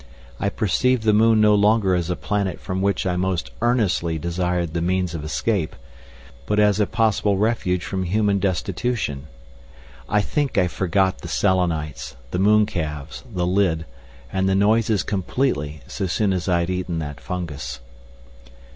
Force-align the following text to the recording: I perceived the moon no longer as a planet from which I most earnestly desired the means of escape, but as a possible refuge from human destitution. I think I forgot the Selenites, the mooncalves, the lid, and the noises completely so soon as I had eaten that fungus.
I 0.39 0.49
perceived 0.49 1.03
the 1.03 1.13
moon 1.13 1.41
no 1.41 1.53
longer 1.53 1.93
as 1.93 2.09
a 2.09 2.15
planet 2.15 2.59
from 2.59 2.81
which 2.81 3.05
I 3.05 3.15
most 3.17 3.51
earnestly 3.61 4.17
desired 4.17 4.73
the 4.73 4.81
means 4.81 5.13
of 5.13 5.23
escape, 5.23 5.75
but 6.47 6.57
as 6.59 6.79
a 6.79 6.87
possible 6.87 7.37
refuge 7.37 7.85
from 7.85 8.05
human 8.05 8.39
destitution. 8.39 9.27
I 10.09 10.21
think 10.21 10.57
I 10.57 10.67
forgot 10.67 11.19
the 11.19 11.27
Selenites, 11.27 12.15
the 12.31 12.39
mooncalves, 12.39 13.23
the 13.31 13.45
lid, 13.45 13.85
and 14.33 14.49
the 14.49 14.55
noises 14.55 15.03
completely 15.03 15.81
so 15.85 16.07
soon 16.07 16.33
as 16.33 16.49
I 16.49 16.61
had 16.61 16.71
eaten 16.71 16.97
that 16.97 17.21
fungus. 17.21 17.79